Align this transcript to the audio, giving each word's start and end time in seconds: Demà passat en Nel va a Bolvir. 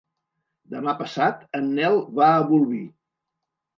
Demà 0.75 0.95
passat 1.01 1.45
en 1.59 1.69
Nel 1.81 2.01
va 2.21 2.31
a 2.39 2.43
Bolvir. 2.49 2.85